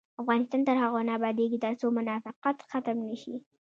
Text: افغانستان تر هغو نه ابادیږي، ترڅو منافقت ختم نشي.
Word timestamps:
افغانستان 0.21 0.61
تر 0.67 0.75
هغو 0.83 0.99
نه 1.07 1.11
ابادیږي، 1.19 1.57
ترڅو 1.65 1.85
منافقت 1.97 2.57
ختم 2.69 2.97
نشي. 3.09 3.35